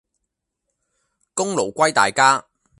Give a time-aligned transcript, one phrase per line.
[1.35, 2.43] 功勞歸大家